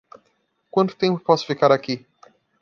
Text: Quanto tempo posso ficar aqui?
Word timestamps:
Quanto 0.71 0.95
tempo 0.95 1.19
posso 1.23 1.45
ficar 1.45 1.71
aqui? 1.71 2.03